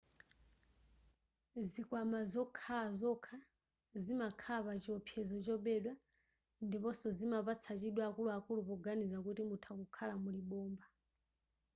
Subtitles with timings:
[1.69, 3.37] zikwama zokhala zokha
[4.03, 5.93] zimakhala pa chiopsezo chobedwa
[6.65, 10.85] ndiponso zimapatsa chidwi akuluakulu poganiza kuti mutha kukhala muli bomba